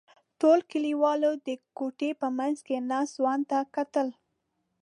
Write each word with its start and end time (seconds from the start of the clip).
ټولو 0.39 0.63
کلیوالو 0.71 1.31
د 1.47 1.49
کوټې 1.77 2.11
په 2.21 2.27
منځ 2.37 2.57
کې 2.67 2.85
ناست 2.89 3.13
ځوان 3.17 3.39
ته 3.49 3.57
کتل. 3.75 4.07